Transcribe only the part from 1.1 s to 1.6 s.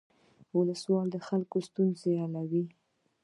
د خلکو